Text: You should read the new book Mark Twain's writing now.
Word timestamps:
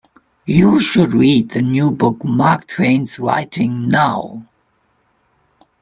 You 0.47 0.79
should 0.79 1.13
read 1.13 1.49
the 1.51 1.61
new 1.61 1.91
book 1.91 2.23
Mark 2.25 2.65
Twain's 2.65 3.19
writing 3.19 3.87
now. 3.87 4.47